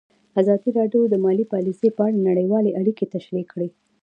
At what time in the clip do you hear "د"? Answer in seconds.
1.09-1.15